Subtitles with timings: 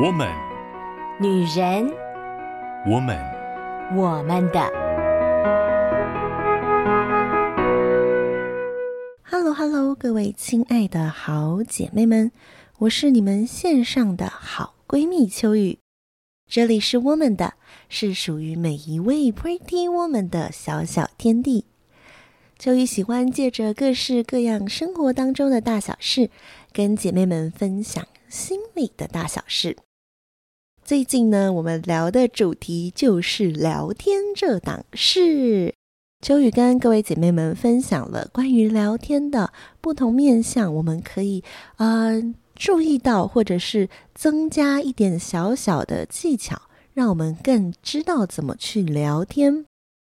[0.00, 0.32] 我们，
[1.20, 1.92] 女人，
[2.86, 3.18] 我们，
[3.96, 4.60] 我们的。
[9.24, 12.30] Hello，Hello，各位亲爱的好姐妹们，
[12.78, 15.80] 我是你们线上的好闺蜜秋雨。
[16.46, 17.54] 这里是我们的，
[17.88, 21.64] 是属于每一位 Pretty Woman 的小小天地。
[22.56, 26.30] 秋雨喜欢借着各式各样生活当中的大小事，
[26.72, 29.76] 跟姐妹们分享心里的大小事。
[30.88, 35.74] 最近呢，我们聊的主题就是聊天这档事。
[36.22, 41.44] 秋雨跟各位姐妹们分享了关于聊天的不同面向，我们可以
[41.76, 42.22] 呃
[42.54, 46.58] 注意到，或者是增加一点小小的技巧，
[46.94, 49.66] 让我们更知道怎么去聊天。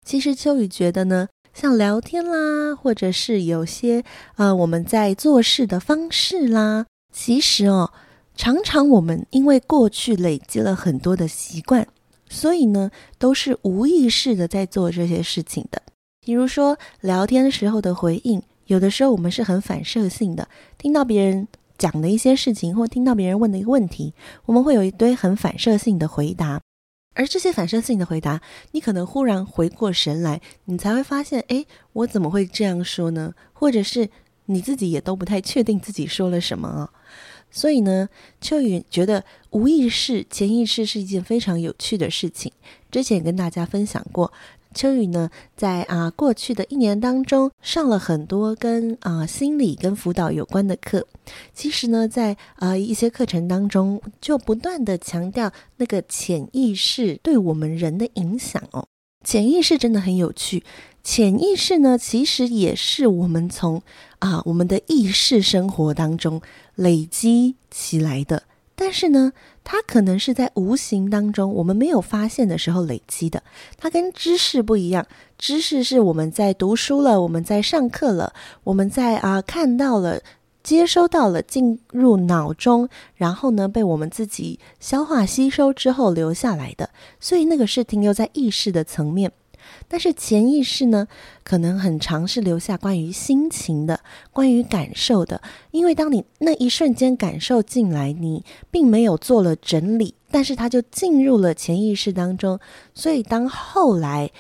[0.06, 4.04] 其实秋雨觉得呢，像聊天啦，或者是有些
[4.36, 7.92] 呃我们在做事的方式啦，其实哦。
[8.38, 11.86] 常常我们因为过去累积了很多的习惯，
[12.30, 15.82] 所以呢，都是无意识的在做这些事情的。
[16.22, 20.48] 比如说聊天时候的回应，有的时候我们是很反射性的，
[20.78, 21.48] 听到别人
[21.78, 24.14] 讲的一些事情，或听到别人问的一个问题，
[24.46, 26.62] 我们会有一堆很反射性的回答。
[27.16, 28.40] 而这些反射性的回答，
[28.72, 33.34] 你可能忽然回过神来，你才会发现，诶，我怎么会这样说呢？
[33.54, 34.08] 或者是
[34.46, 36.94] 你自己也都不太确定自己说了什么啊。
[37.52, 38.10] 所以呢，
[38.40, 42.52] 秋雨觉得无意识、潜意识是一件非常有趣的事情。
[42.92, 44.32] 之前也跟大家分享过，
[44.74, 51.08] 秋雨呢在啊过去的一年当中上了很多跟啊心理跟辅导有关的课。
[51.54, 58.88] 其实呢，在啊一些课程当中，就不断地强调那个潜意识对我们人的影响哦。
[59.26, 60.64] 潜意识真的很有趣。
[61.04, 63.82] 潜意识呢，其实也是我们从
[64.20, 66.42] 啊我们的意识生活当中
[66.78, 68.44] 累积起来的，
[68.76, 69.34] 但是呢，
[69.64, 73.42] 它可能是在无形当中我们没有发现的时候累积的。
[73.78, 75.06] 它跟知识不一样，
[75.40, 78.32] 知识是我们在读书了，我们在上课了，
[78.64, 80.22] 我们在啊看到了、
[80.62, 89.32] 接收到了、进入脑中，然后呢被我们自己消化吸收之后留下来的，所以那个是停留在意识的层面。
[89.88, 91.08] 但是潜意识呢，
[91.44, 94.00] 可能很常是留下关于心情的、
[94.32, 95.42] 关于感受的。
[95.72, 102.60] 因为当你那一瞬间感受进来，你并没有做了整理，但是它就进入了潜意识当中。
[102.94, 104.32] 所以当后来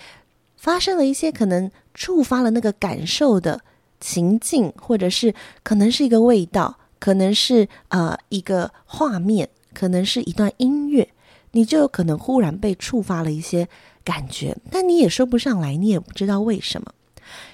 [0.55, 3.61] 发生了一些可能触发了那个感受的
[3.99, 5.33] 情境，或者是
[5.63, 11.09] 可能是一个味道，可能是呃一个画面，可能是一段音乐，
[11.51, 13.67] 你就有可能忽然被触发了一些。
[14.07, 16.93] 感觉，但你也说不上来，你也不知道为什么。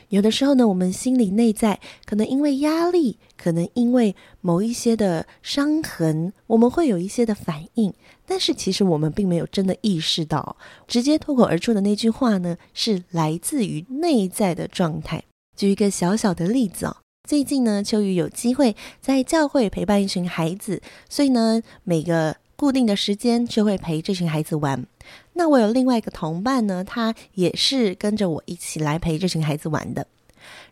[0.09, 7.91] 有的时候呢，我们心里内在可能因为压力，可能因为某一些的伤痕，我们会有一些的反应。
[8.27, 10.55] 但是其实我们并没有真的意识到，
[10.87, 15.23] 直接脱口而出的那句话呢，是来自于内在的状态。
[15.57, 16.97] 举一个小小的例子哦，
[17.27, 24.85] 最近呢，秋雨有机会在教会陪伴一群孩子，所以呢，每个固定的时间就会陪这群孩子玩。
[25.33, 30.07] 那我有另外一个同伴呢，他也是跟着我一起来陪这群孩子玩的。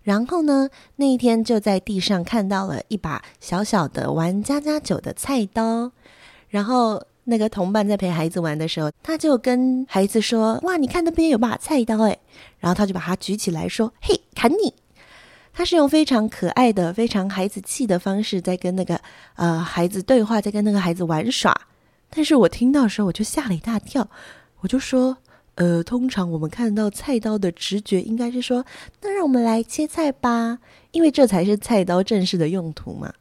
[0.02, 5.92] 然后呢，那一天就在地上看到了一把小小的玩家家酒的菜刀。
[6.48, 12.18] 然后那个同伴在陪孩子玩的时候，他就跟孩子说：“哇，你看那边有把菜刀诶。”
[12.60, 14.74] 然后他就把它举起来说：“嘿，砍你！”
[15.52, 18.98] 他是用非常可爱的、非常孩子气的方式在跟那个
[19.36, 21.54] 呃孩子对话，在跟那个孩子玩耍。
[22.12, 24.08] 但是我听到的时候，我就吓了一大跳。
[24.60, 25.18] 我就说，
[25.56, 28.64] 呃，通常我们看到菜刀的直觉应该是说，
[29.02, 30.60] 那让我们来切菜吧，
[30.92, 33.12] 因为这才是菜刀正式的用途嘛。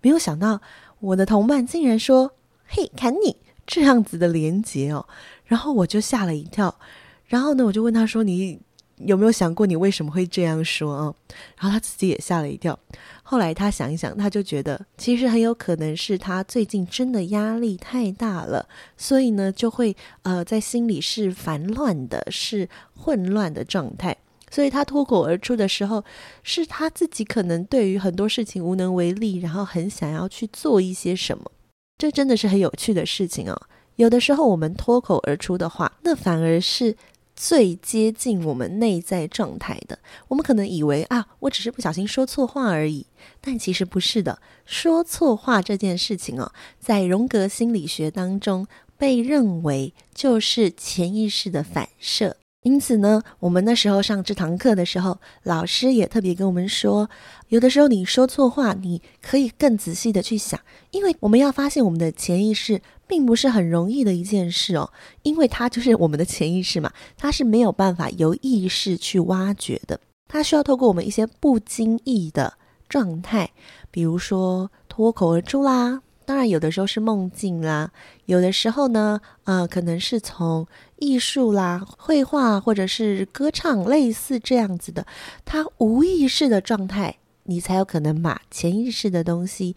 [0.00, 0.60] 没有想到
[1.00, 2.32] 我的同伴竟然说
[2.68, 5.06] ：“嘿，砍你！”这样子的连结哦，
[5.46, 6.78] 然后我就吓了一跳。
[7.26, 8.60] 然后呢，我就问他说：“你？”
[8.98, 11.14] 有没有想过你为什么会这样说啊？
[11.58, 12.78] 然后他自己也吓了一跳。
[13.26, 18.68] 后来他想一想，他就觉得其实很有可能是他最近真的压力太大了，
[18.98, 24.14] 所以呢就会呃在心里是烦乱的，是混乱的状态。
[24.50, 26.04] 所以他脱口而出的时候，
[26.42, 31.50] 是他自己可能对于很多事情无能为力，然后很想要去做一些什么。
[31.96, 33.58] 这真的是很有趣的事情哦。
[33.96, 36.94] 有的时候我们脱口而出的话，那反而是。
[37.36, 39.98] 最接近我们内在状态的，
[40.28, 43.06] 我们可能以为啊，我只是不小心说错话而已，
[43.40, 44.38] 但其实不是的。
[44.64, 48.66] 说错话这件事情哦，在荣格心理学当中
[48.96, 52.36] 被认为就是潜意识的反射。
[52.62, 57.10] 因此呢，我们那时候上这堂课的时候，老师也特别跟我们说，
[57.48, 60.58] 有的时候你说错话，你可以更仔细的去想，
[60.90, 64.90] 因为我们要发现我们的潜意识并不是很容易的一件事哦，
[65.22, 72.54] 因为它就是我们的潜意识嘛，它是没有办法由意识去挖掘的，它需要透过我们一些不经意的
[72.88, 73.50] 状态，
[73.90, 76.00] 比如说脱口而出啦。
[76.26, 77.90] 当然，有的时候是梦境啦，
[78.24, 80.66] 有的时候呢，呃，可能是从
[80.96, 85.06] 艺术啦、绘画或者是歌唱，类似这样子的，
[85.44, 89.76] 它无意识的状态，你才有可能把潜意识的东西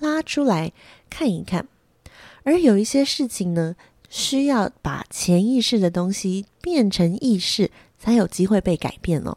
[0.00, 0.72] 拉出来
[1.08, 1.68] 看一看。
[2.46, 3.74] 而有一些事情呢，
[4.08, 9.36] 需要把潜意识的东西变成意识，才有机会被改变哦。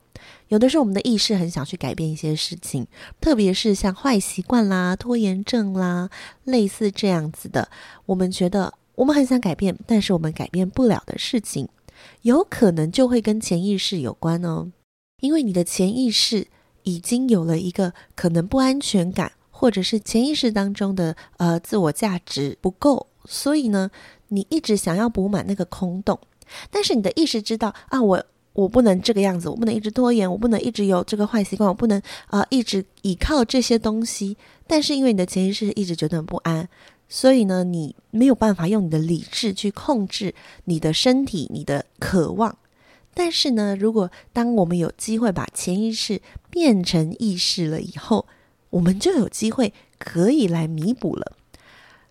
[0.49, 2.85] 有的时候，我们的意识很想去改变一些事情，
[3.19, 6.11] 特别是像坏习惯啦、拖延症啦，
[6.43, 7.69] 类似这样子的，
[8.05, 11.67] 我们觉得我们很想改变，但是我们改变不了的事情，
[12.21, 14.71] 有可能就会跟潜意识有关哦。
[15.21, 16.45] 因为你的潜意识
[16.83, 23.91] 已经有了一个可能不安全感，或者是潜意识当中的呃自我价值不够，所以呢，
[24.29, 26.17] 你一直想要补满那个空洞，
[26.71, 28.25] 但是你的意识知道啊，我。
[28.53, 34.35] 我不能这个样子，我不能一直拖延，我不能一直有这个坏习惯，我不能啊、一直依靠这些东西。
[34.67, 36.67] 但是因为你的潜意识一直觉得很不安，
[37.07, 40.33] 所以呢，你没有办法用你的理智去控制
[40.65, 42.57] 你的身体、你的渴望。
[43.13, 48.25] 但是呢，如果当我们有机会把潜意识变成意识了以后，
[48.71, 51.33] 我们就有机会可以来弥补了。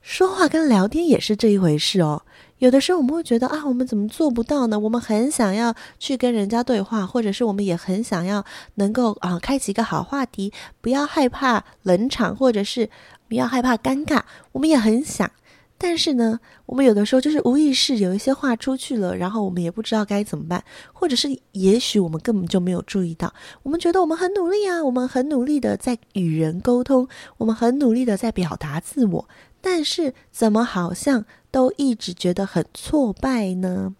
[0.00, 2.22] 说话跟聊天也是这一回事哦。
[2.58, 4.78] 有的时候我们会觉得啊，我们怎么做不到呢？
[4.78, 8.44] 我们很想要去跟人家对话，或者是我们也很想要
[8.76, 12.88] 能够啊，开启一个好话题，不要害怕冷场，或者是
[13.28, 14.22] 不要害怕尴尬。
[14.52, 15.30] 我们也很想，
[15.80, 23.32] 但是呢，我们有的时候就是无意识有一些话出去了，然后我们也不知道该怎么办，或者是也许我们根本就没有注意到。
[23.62, 29.28] 我们觉得我们很努力啊，我们很努力的在与人沟通，我们很努力的在表达自我，
[29.60, 33.94] 但是怎么好像都一直觉得很挫败呢？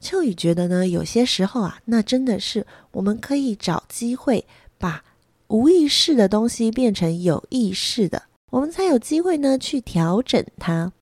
[0.00, 4.46] 秋雨觉得呢，有些时候啊，那真的是我们可以找机会
[4.78, 5.04] 把
[5.48, 8.22] 无意识的东西变成有意识的，
[8.54, 10.92] 我们才有机会呢去调整它。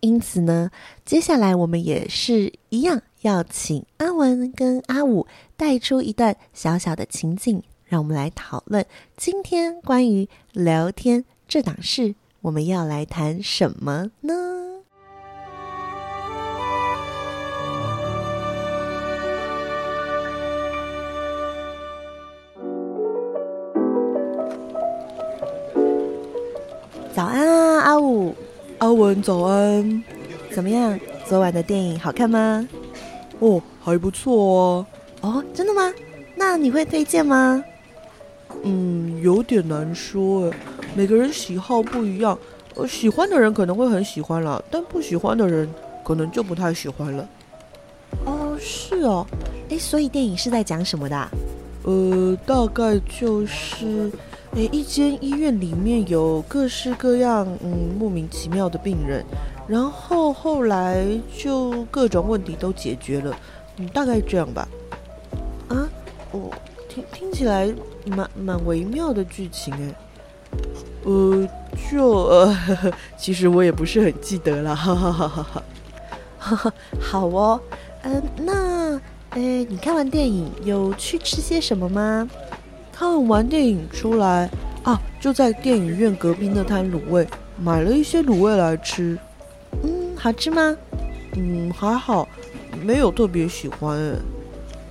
[0.00, 0.70] 因此呢，
[1.06, 5.26] 接下来我们也是一样，要请阿文跟阿武
[5.56, 8.84] 带出一段小小的情景，让我们来讨论
[9.16, 14.57] 今天关于聊天这档事，我们要来谈什么呢？
[27.18, 28.32] 早安啊，阿武，
[28.78, 30.04] 阿文，早安。
[30.52, 30.96] 怎么样？
[31.26, 32.68] 昨晚的电影好看吗？
[33.40, 34.86] 哦，还不错
[35.20, 35.26] 啊。
[35.28, 35.92] 哦，真的吗？
[36.36, 37.64] 那你会推荐吗？
[38.62, 40.52] 嗯，有点难说诶。
[40.94, 42.38] 每个人喜好不一样，
[42.76, 45.68] 呃，喜欢的人可能会很喜欢了，但不喜欢的人
[46.04, 47.28] 可能就不太喜欢了。
[48.26, 49.26] 哦，是哦。
[49.70, 51.28] 诶，所以电影是在讲什么的啊？
[51.82, 54.08] 呃，大概就是。
[54.58, 59.24] 诶，一间医院里面有各式各样嗯莫名其妙的病人，
[59.68, 63.32] 然后后来就各种问题都解决了，
[63.76, 64.68] 嗯，大概这样吧。
[65.68, 65.88] 啊，
[66.32, 66.50] 哦，
[66.88, 67.72] 听听起来
[68.06, 69.94] 蛮蛮微妙的剧情诶。
[71.04, 71.48] 呃，
[71.88, 75.62] 就呃呵呵， 其实我也不是很记得了， 哈哈哈哈哈。
[76.40, 77.60] 哈哈，好哦，
[78.02, 79.00] 嗯、呃，那
[79.40, 82.28] 诶，你看完电影有去吃些什么吗？
[82.98, 84.50] 看完电影出来
[84.82, 87.24] 啊，就在电影院隔壁那摊卤味
[87.56, 89.16] 买了一些卤味来吃。
[89.84, 90.76] 嗯，好吃吗？
[91.36, 92.28] 嗯，还好，
[92.82, 93.96] 没有特别喜欢。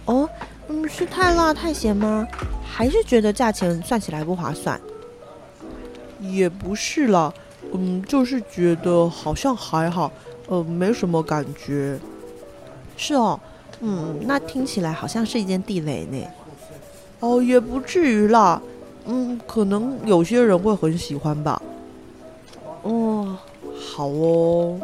[0.05, 0.29] 哦，
[0.69, 2.25] 嗯，是太辣太咸吗？
[2.65, 4.79] 还是觉得价钱算起来不划算？
[6.21, 7.33] 也不是啦，
[7.73, 10.09] 嗯，就是觉得好像还好，
[10.47, 11.99] 呃，没什么感觉。
[12.95, 13.37] 是哦，
[13.81, 16.25] 嗯，那听起来好像是一间地雷呢。
[17.19, 18.61] 哦，也不至于啦，
[19.05, 21.59] 嗯，可能有些人会很喜欢吧。
[22.83, 23.35] 哦，
[23.75, 24.79] 好哦。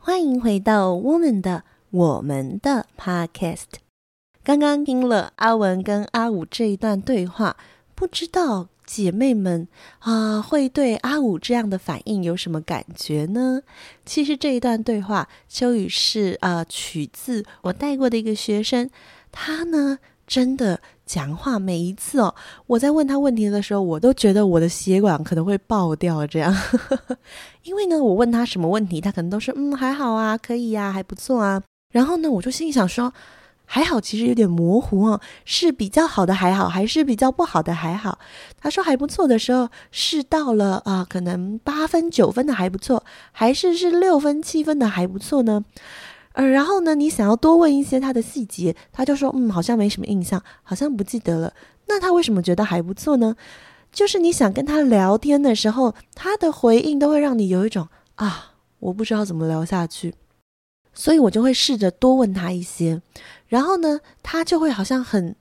[0.00, 3.78] 欢迎回到我们的我们的 Podcast。
[4.42, 7.56] 刚刚听了阿文跟阿武这一段对话，
[7.94, 8.66] 不知道。
[8.86, 9.66] 姐妹们
[10.00, 13.62] 啊，会对阿武这样的反应有什么感觉呢？
[14.04, 18.90] 其实这一段对话，秋雨是啊取自我带过的一个学生，
[19.32, 22.34] 他呢真的讲话，每一次哦，
[22.66, 26.54] 我在问他问题的时候，我都觉得我的血管可能会爆掉这样。
[27.64, 31.62] 因为呢，我问他什么问题，他可能都是嗯还好啊，可以呀、啊，还不错啊。
[31.90, 33.12] 然后呢，我就心里想说，
[33.66, 38.18] 还好其实有点模糊哦，是比较好的还好，还是比较不好的还好？
[38.60, 43.02] 他说还不错的时候，是到了啊、可能八分九分的还不错，
[43.32, 45.64] 还是是六分七分的还不错呢？
[46.32, 51.52] 呃，然后呢，你想要多问一些他的细节，他就说，嗯，好像没什么印象，好像不记得了。
[51.86, 53.36] 那他为什么觉得还不错呢？
[53.92, 60.12] 就是你想跟他聊天的时候，他的回应都会让你有一种啊，我不知道怎么聊下去，
[60.94, 63.02] 所以我就会试着多问他一些，
[63.48, 65.34] 然后呢，他就会好像很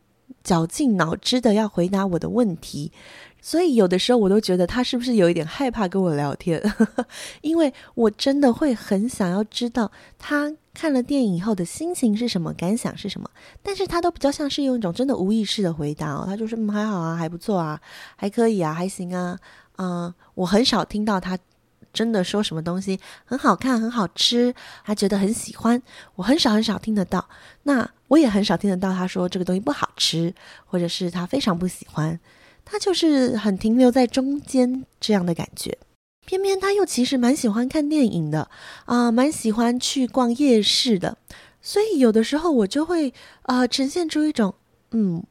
[0.43, 2.91] 绞尽脑汁的要回答我的问题。
[3.45, 6.62] 所以有的时候我都觉得他是不是有一点害怕跟我聊天，
[7.41, 13.29] 因为我真的会很想要知道他看了电影以后的心情是什么，感想是什么。
[13.62, 17.77] 但是他都比较像是用一种真的无意识的回答哦，他就说嗯，还好啊，还不错啊，
[18.15, 19.38] 还可以啊，还行啊，
[19.77, 21.38] 嗯，我很少听到他
[21.94, 25.82] 真的说什么东西很好看、很好吃，他觉得很喜欢，
[26.16, 27.30] 我很少很少听得到。
[27.64, 30.34] 那我也很少听得到他说这个东西不好吃，
[30.66, 32.20] 或者是他非常不喜欢。
[32.66, 35.78] 他就是很停留在中间这样的感觉，
[36.26, 38.50] 偏偏他又其实蛮喜欢看电影的
[38.86, 41.18] 啊、蛮喜欢去逛夜市的，
[41.62, 43.10] 所以有的时候我就会
[43.42, 44.56] 啊、呃、呈现出一种
[44.92, 45.22] 嗯，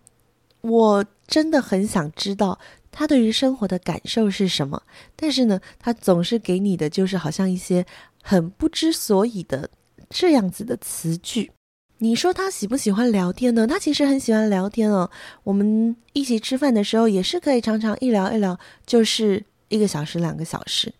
[0.60, 2.58] 我真的很想知道
[2.92, 4.80] 他对于生活的感受是什么，
[5.16, 7.84] 但是呢，他总是给你的就是好像一些
[8.22, 9.68] 很不知所以的
[10.08, 11.50] 这样子的词句。
[11.98, 13.66] 你说他喜不喜欢聊天呢？
[13.66, 15.08] 他其实很喜欢聊天哦。
[15.44, 20.92] 我们一起吃饭的时候，也是可以常常一聊一聊，就是一个小时、两个小时。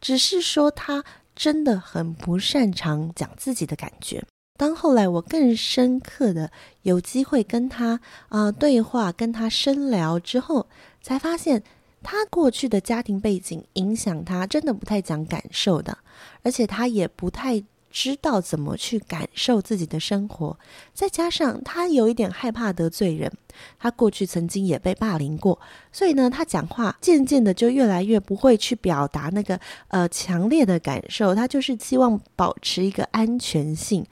[0.00, 1.02] 只是说他
[1.34, 4.22] 真的很不擅长讲自己的感觉。
[4.58, 6.50] 当后来我更深刻的
[6.82, 10.68] 有机会跟他啊、对话，跟他深聊之后，
[11.02, 11.62] 才发现
[12.02, 15.98] 他过去的家庭背景影响他，真的不太讲感受的，
[16.42, 17.62] 而且他也不太。
[17.94, 20.58] 知道怎么去感受自己的生活，
[20.94, 23.30] 再加上他有一点害怕得罪人，
[23.78, 25.60] 他过去曾经也被霸凌过，
[25.92, 34.02] 所以呢，他讲话渐渐的就越来越不会去表达那个呃强烈的感受，他就是希望保持一个安全性。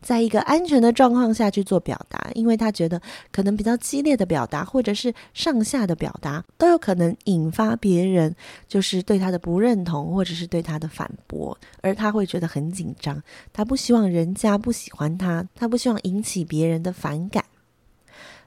[0.00, 3.00] 在一个安全的状况下去做表达，因为他觉得
[3.32, 8.34] 可能比较激烈的表达，或者是上下的表达，都有可能引发别人
[8.68, 13.20] 就是对他的不认同，或者是对他的反驳，而他会觉得很紧张。
[13.52, 17.44] 他不希望人家不喜欢他，他不希望引起别人的反感。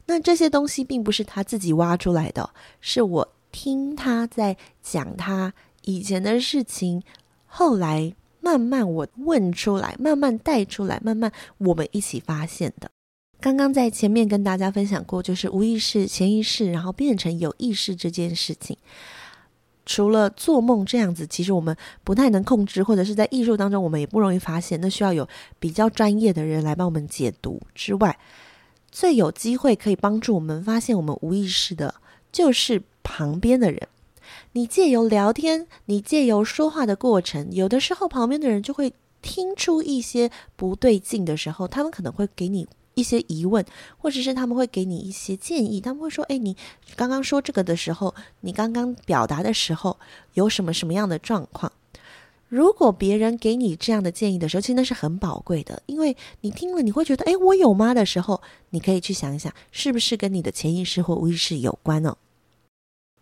[0.06, 5.54] 那这些东西并不是他自己挖出来的，是我听他在讲他
[5.84, 7.04] 以前的事情，
[7.46, 8.14] 后来。
[8.42, 12.92] 慢慢我问出来，慢慢带出来，慢慢我们一起发现的。
[13.40, 18.78] 刚刚在前面跟大家分享过，就是无意识、潜意识，然后变成有意识这件事情。
[19.84, 25.28] 除了做梦这样子，其实我们不太能控制，或者是在艺术当中我们也不容易发现，那需要有
[25.60, 28.18] 比较专业的人来帮我们解读之外，
[28.92, 31.96] 最有机会可以帮助我们发现我们无意识的，
[32.32, 33.88] 就是旁边的人。
[34.54, 38.92] 你借由聊天，你借由说话的过程，有的时候旁边的人就会
[39.22, 43.66] 听出一些不对劲的时候，他们可能会给你一些疑问，
[43.98, 45.80] 或者是他们会给你一些建议。
[45.80, 46.58] 他们会说：“哎，你
[46.98, 49.98] 刚刚说这个的时候，你刚刚表达的时候
[50.34, 51.72] 有什么什么样的状况？”
[52.50, 58.42] 如果别人给你这样的建议的时候，其实那是很宝贵的，因为你听了你会觉得：“哎，我有吗？”的时候，
[58.72, 62.18] 你可以去想一想，是不是跟你的潜意识或无意识有关哦。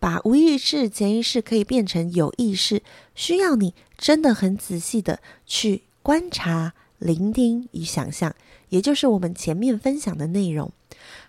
[0.00, 2.82] 把无意识、潜意识可以变成有意识，
[3.14, 8.34] 需要你真的很仔细的去观察、聆听与想象，
[8.70, 10.72] 也就是我们前面分享的内容。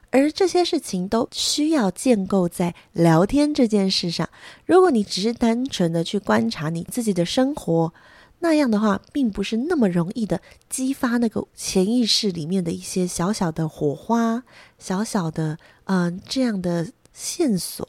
[0.10, 4.30] 而这些事情都需要建构在聊天这件事上。
[4.66, 7.94] 如果你只是单纯的去观察你自己的生活，
[8.40, 14.44] 那样的话，并不是那么容易的激发那个潜意识里面的一些小小的火花、
[14.80, 17.88] 小小的嗯、这样的线索。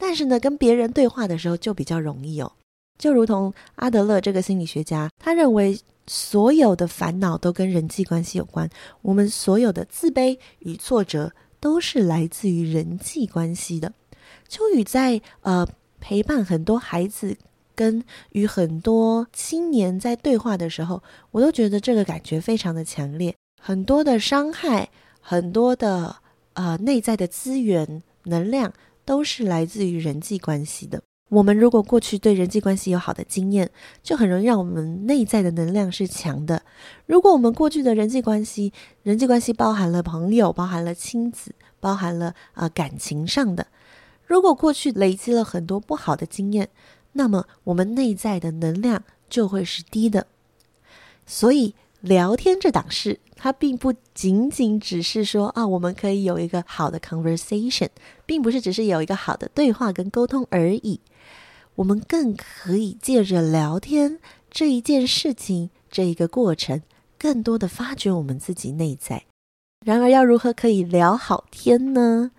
[0.00, 2.50] 但是呢，跟别人对话的时候就比较容易哦。
[2.98, 8.68] 就如同阿德勒这个心理学家，他认为所有的烦恼都跟人际关系有关。
[9.02, 13.92] 我们所有的自卑与挫折都是来自于人际关系的。
[14.48, 15.66] 秋雨在呃
[16.00, 17.36] 陪伴很多孩子
[17.74, 18.02] 跟
[18.32, 23.34] 与很多青年在对话的时候，我都觉得这个感觉非常的强烈。
[23.62, 24.88] 很多的伤害，
[25.20, 26.16] 很多的
[26.54, 28.72] 呃内在的资源能量。
[29.10, 31.02] 都是来自于人际关系的。
[31.30, 33.68] 我们如果过去对人际关系有好的经验，
[34.04, 36.62] 就很容易让我们内在的能量是强的。
[37.06, 43.66] 如果我们过去的人际关系，人际关系包含了朋友，包含了亲子，包含了啊、感情上的。
[44.24, 46.68] 如果过去累积了很多不好的经验，
[47.14, 50.28] 那么我们内在的能量就会是低的。
[51.26, 57.88] 所以聊天这档事，它并不仅仅只是说啊，我们可以有一个好的 conversation，
[58.26, 61.00] 并不是只是有一个好的对话跟沟通而已。
[61.76, 64.18] 我们更可以借着聊天
[64.50, 66.82] 这一件事情，这一个过程，
[67.18, 69.24] 更多的发掘我们自己内在。
[69.86, 72.32] 然而，要如何可以聊好天呢？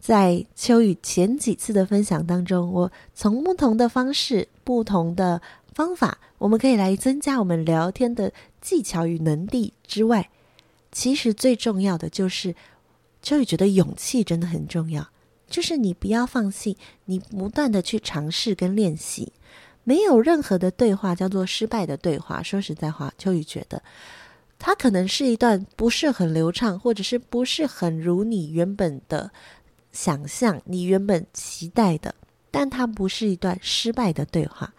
[0.00, 5.40] 在秋雨前几次的分享当中，我从不同的方式、不同的
[5.72, 8.32] 方法，我们可以来增加我们聊天的
[8.62, 10.30] 技巧与能力之外，
[10.90, 12.54] 其实最重要的就是，
[13.20, 15.10] 秋雨觉得勇气真的很重要，
[15.50, 19.32] 就是你不要放弃，你不断的去尝试跟练习，
[19.84, 22.42] 没有任何的对话叫做失败的对话。
[22.42, 23.82] 说实在话，秋雨觉得，
[24.58, 29.30] 它可能是一段不是很流畅，或者是不是很如你原本的。
[29.94, 32.14] 想象你原本期待的，
[32.50, 34.72] 但它不是一段失败的对话，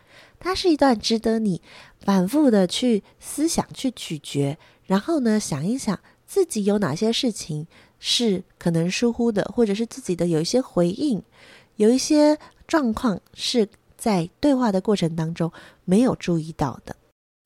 [0.43, 1.61] 它是一段值得你
[2.01, 5.97] 反复的去思想、去咀嚼，然后呢，想一想
[6.27, 7.65] 自己有哪些事情
[7.97, 11.23] 是可能疏忽的，或者是自己的有一些回应，
[11.77, 15.49] 有一些状况是在对话的过程当中
[15.85, 16.93] 没有注意到的。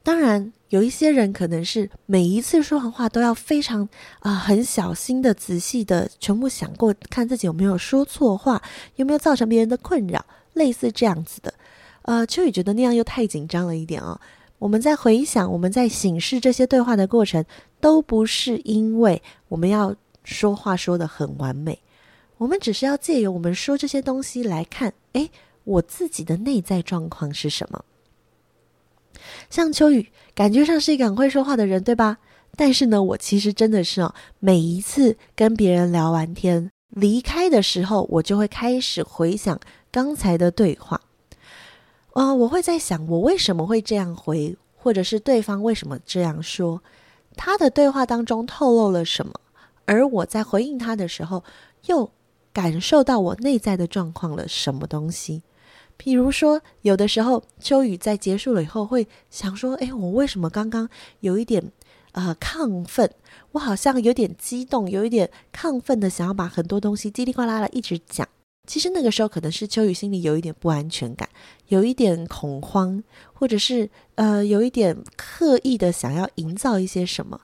[0.04, 3.88] 当然，有一些人可能是每一次说完话都要非常
[4.22, 8.64] 啊、很小心的、仔细的全部想过，看自己有没有说错话，
[8.96, 11.54] 有没有造成别人的困扰，类似这样子的。
[12.08, 14.18] 呃，秋雨觉得那样又太紧张了一点哦。
[14.60, 17.44] 我们在回想、我们在醒视这些对话的过程，
[17.82, 21.78] 都不是因为我们要说话说得很完美，
[22.38, 25.30] 我们只是要借由我们说这些东西来看，诶，
[25.66, 27.84] 我自己的内在状况是什么。
[29.50, 32.20] 像秋雨，感觉上是一个很会说话的人，对吧？
[32.56, 39.60] 但是呢，我其实真的是哦，每一次跟别人聊完天离开的时候，我就会开始回想
[39.92, 41.02] 刚才的对话。
[42.18, 46.82] 啊、我会在想，我为什么会这样回，或者是对方为什么这样说？
[47.36, 49.32] 他的对话当中透露了什么？
[49.86, 51.44] 而我在回应他的时候，
[51.86, 52.10] 又
[52.52, 55.44] 感受到我内在的状况了什么东西？
[55.96, 60.90] 比如说，有的时候秋雨在结束了以后会想说：“哎，我为什么刚刚
[61.20, 61.72] 有一点、
[62.14, 63.12] 呃、亢奋？
[63.52, 68.28] 我好像有点激动，有一点亢奋的想要把很多东西叽里呱啦的一直讲。
[68.68, 71.28] 其实那个时候可能是秋雨心里有一点不安全感，
[71.70, 73.02] 有一点恐慌，
[73.34, 77.40] 或者是呃有一点刻意的想要营造一些什么，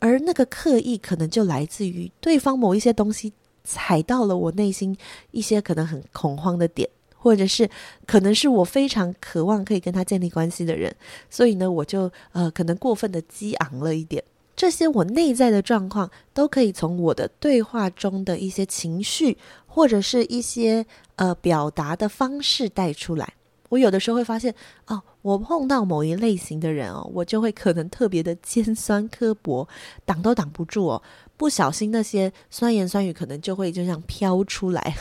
[0.00, 3.32] 而那个刻意可能就来自于对方某一些东西
[3.64, 4.94] 踩到了我内心
[5.30, 7.68] 一些可能很恐慌的点。”或者是
[8.06, 10.94] 可能是我非常渴望可以跟他建立关系的人，
[11.28, 14.22] 所以呢，我就呃可能过分的激昂了一点。
[14.54, 19.36] 这些我内在的状况都可以从我的对话中的一些情绪，
[19.76, 20.86] 或者是一些
[21.16, 23.34] 呃表达的方式带出来。
[23.68, 24.54] 我有的时候会发现，
[24.86, 29.68] 哦，我碰到某一类型的人哦，我就会可能特别的尖酸刻薄，
[30.06, 31.02] 挡都挡不住哦。
[31.36, 34.96] 不小心，那些酸言酸语可能就会就这样飘出来。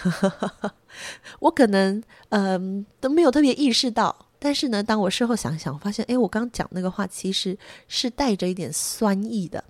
[1.39, 7.57] 我可能嗯、都没有特别意识到，但是呢，当我事后想想，我发现，诶，我刚讲那个话其实
[7.87, 9.63] 是带着一点酸意的。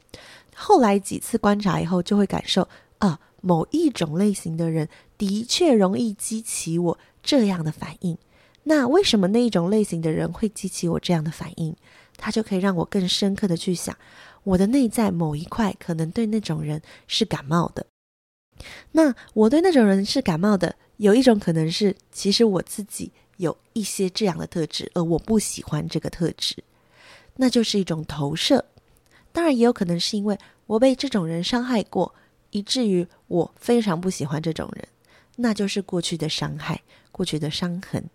[0.55, 8.17] 后来几次观察以后，就会感受啊，某一种类型的人的确容易激起我这样的反应。
[8.63, 11.75] 那为什么那一种类型的人会激起我这样的反应？
[12.17, 13.95] 他就可以让我更深刻的去想。
[14.43, 17.85] 我的内在某一块可能对那种人是感冒的，
[18.93, 26.63] 那我对那种人是感冒的，有一种可能是，其实我自己有一些这样的特质，而我不喜欢这个特质，
[27.35, 28.65] 那就是一种投射。
[29.31, 32.15] 当然，也有可能是因为我被这种人伤害过，
[32.51, 34.87] 以至于我非常不喜欢这种人，
[35.37, 38.09] 那就是过去的伤害，过去的伤痕。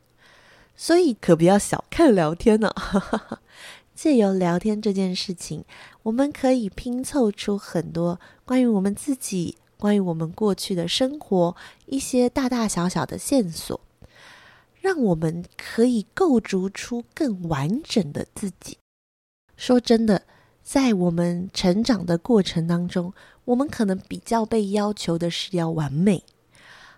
[0.77, 3.41] 所以，可不要小看聊天呢、啊。
[3.95, 5.63] 借由聊天这件事情，
[6.05, 13.79] 我们可以拼凑出很多关于我们自己、关于我们过去的生活一些大大小小的线索，
[14.81, 18.79] 让我们可以构筑出更完整的自己。
[19.55, 20.23] 说真的，
[20.63, 23.13] 在我们成长的过程当中，
[23.45, 26.25] 我们可能比较被要求的是要完美，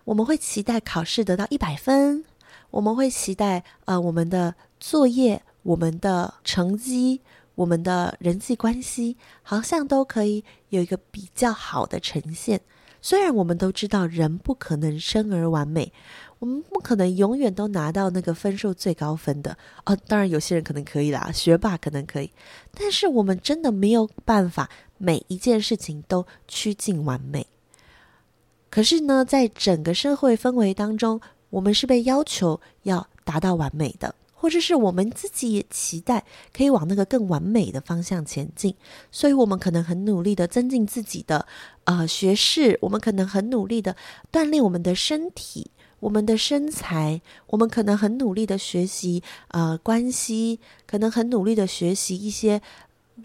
[0.05, 2.25] 我们会期待考试得到一百分，
[2.71, 5.43] 我们会期待呃我们的作业。
[5.63, 7.21] 我们的成绩，
[7.55, 12.59] 我们的人际关系，好像都可以有一个比较好的呈现。
[13.01, 15.93] 虽然我们都知道人不可能生而完美，
[16.43, 19.57] 我们不可能永远都拿到那个分数最高分的。
[19.85, 22.29] 哦，当然有些人可能可以啦，学霸可能可以，
[22.73, 27.47] 但是我们真的没有办法每一件事情都趋近完美。
[28.69, 38.75] 可是呢，在整个社会氛围当中，我们是被要求要达到完美的，或者是我们自己也期待可以往那个更完美的方向前进，
[39.13, 41.47] 所以我们可能很努力的增进自己的
[41.85, 43.95] 呃学识，我们可能很努力的
[44.29, 45.71] 锻炼我们的身体。
[46.03, 52.61] 我们的身材，我们可能很努力的学习，呃，关系，可能很努力的学习一些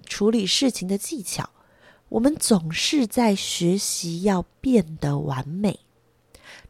[0.06, 1.50] 处理事情的技巧。
[2.08, 5.80] 我们总是在学习要变得完美，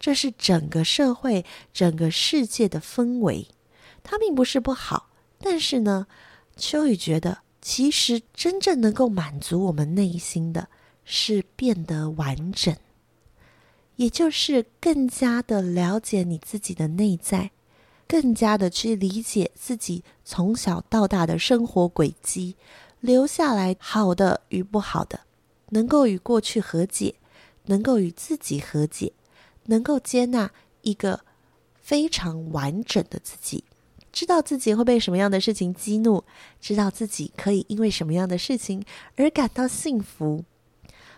[0.00, 1.44] 这是整个社会、
[1.74, 3.46] 整个世界的氛围。
[4.02, 6.06] 它并不是不好，但是呢，
[6.56, 10.68] 秋雨觉得，其实真正能够满足我们内心的
[11.04, 12.74] 是变得完整。
[13.98, 17.50] 也就是更加的了解你自己的内在，
[18.06, 22.54] 更加的去理解自己从小到大的生活轨迹，
[23.00, 25.18] 留下来好的与不好的，
[25.70, 27.16] 能够与过去和解，
[27.66, 29.12] 能够与自己和解，
[29.64, 30.48] 能够接纳
[30.82, 31.18] 一个
[31.82, 33.64] 非常完整的自己，
[34.12, 36.22] 知道自己会被什么样的事情激怒，
[36.60, 38.84] 知道自己可以因为什么样的事情
[39.16, 40.44] 而感到幸福。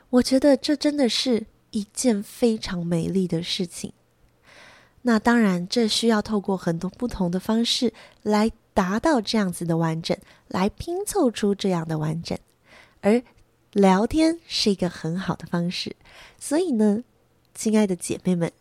[0.08, 1.46] 我觉得这真的是。
[1.70, 3.92] 一件非常美丽的事情。
[5.02, 10.16] 那当然，这需要透过很多不同的方式来达到这样子的完整，
[10.48, 12.38] 来拼凑出这样的完整。
[13.00, 13.22] 而
[13.72, 15.96] 聊天是一个很好的方式。
[16.38, 17.02] 所以呢，
[17.54, 18.52] 亲爱的姐妹们，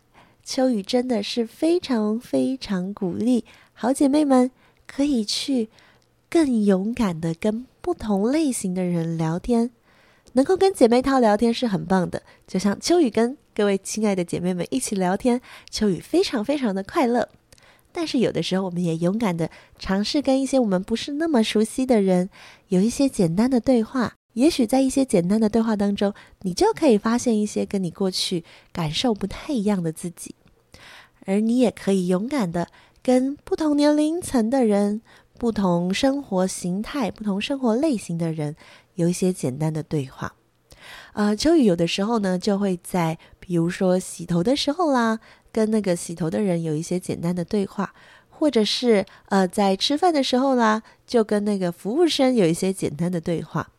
[0.43, 3.43] 秋雨真的是非常非常鼓励
[3.73, 4.49] 好姐妹们
[4.87, 5.69] 可以去
[6.29, 9.71] 更勇敢的跟不同类型的人聊天。
[10.33, 17.29] 能够跟姐妹淘聊天是很棒的，就像秋雨跟各位亲爱的姐妹们一起聊天，秋雨非常非常的快乐。
[17.91, 22.29] 但是有的时候，我们也勇敢的尝试跟一些我们不是那么熟悉的人
[22.67, 24.13] 有一些简单的对话。
[24.33, 26.13] 也许在一些简单的对话当中，
[26.43, 30.35] 你就可以发现一些跟你过去感受不太一样的自己，
[31.25, 32.67] 而你也可以勇敢的
[33.01, 35.01] 跟不同年龄层的人、
[35.37, 38.55] 不同生活形态、不同生活类型的人。
[38.99, 40.33] 有一些简单的对话，
[41.13, 45.19] 呃，秋雨有的时候呢，就会在比如说洗头的时候啦，
[45.53, 47.93] 跟那个洗头的人有一些简单的对话，
[48.29, 53.69] 或者是呃，在吃饭的时候啦，就跟那个服务生有一些简单的对话。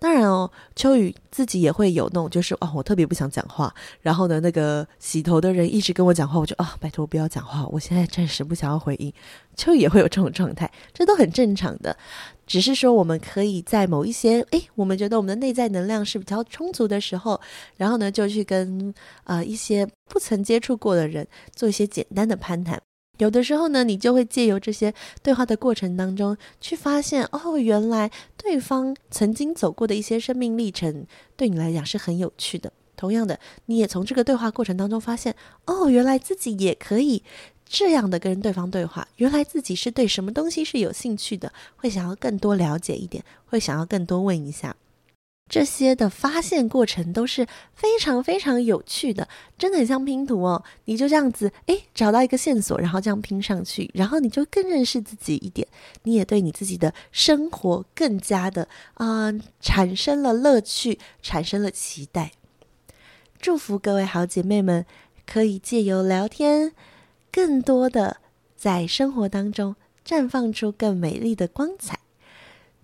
[0.00, 9.12] 当然哦，秋雨自己也会有那种，就是哦，我特别不想讲话，然后呢，那个洗头的人一直跟我讲话，我就啊、拜托不要讲话，我现在暂时不想要回应。
[9.56, 11.96] 秋雨也会有这种状态，这都很正常的，
[12.46, 17.40] 只是说我们可以在某一些，诶，我们觉得我们的内在能量是比较充足的时候，
[17.76, 22.80] 然后呢，就去跟呃一些不曾接触过的人做一些简单的攀谈。
[23.18, 32.72] 有的时候呢，你就会借由这些对话的过程当中，去发现哦，原来对方曾经走过的一些生命历程，对你来讲是很有趣的。
[32.96, 35.34] 同样的，你也从这个对话过程当中发现，
[35.66, 37.22] 哦，原来自己也可以
[37.64, 39.06] 这样的跟对方对话。
[39.16, 44.74] 原来自己是对什么东西是有兴趣的，会想要更多了解一点，会想要更多问一下。
[45.48, 50.62] 这些的发现过程都是非常非常有趣的，真的很像拼图哦。
[50.84, 55.66] 你就这样子，诶，找到一个线索，然后这样拼上去，然后你就更认识自己一点，
[56.02, 62.32] 你也对你自己的生活更加的啊、产生了乐趣，产生了期待。
[63.40, 64.84] 祝福各位好姐妹们，
[65.26, 66.72] 可以借由聊天，
[67.32, 68.18] 更多的
[68.56, 72.00] 在生活当中绽放出更美丽的光彩。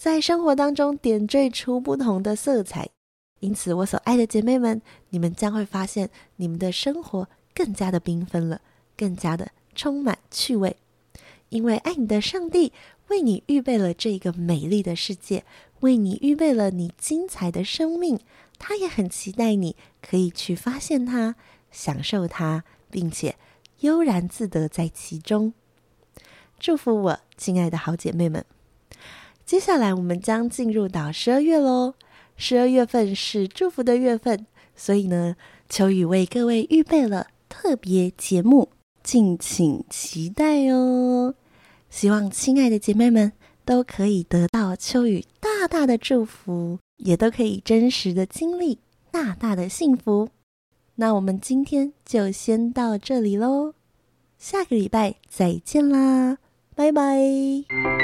[0.04, 2.90] 在生活当中点缀出不同的色彩，
[3.40, 8.60] 因此我所爱的姐妹们，你们将会发现你们的生活更加的缤纷了，
[8.98, 10.76] 更加的充满趣味。
[11.48, 12.70] 因为爱你的上帝
[13.08, 15.42] 为你预备了这个美丽的世界，
[15.80, 18.20] 为你预备了你精彩的生命，
[18.58, 21.34] 他也很期待你可以去发现它，
[21.70, 23.36] 享受它，并且
[23.80, 25.54] 悠然自得在其中。
[26.58, 28.44] 祝福我亲爱的好姐妹们。
[29.46, 31.94] 接下来我们将进入到十二月喽，
[32.36, 35.36] 十二月份是祝福的月份，所以呢，
[35.68, 38.70] 秋雨为各位预备了特别节目，
[39.02, 41.34] 敬请期待哦。
[41.90, 43.32] 希望亲爱的姐妹们
[43.64, 48.78] 都可以得到秋雨大大的祝福，也都可以真实的经历
[49.10, 50.30] 大大的幸福。
[50.96, 53.74] 那我们今天就先到这里喽，
[54.38, 56.38] 下个礼拜再见啦，
[56.74, 58.03] 拜拜。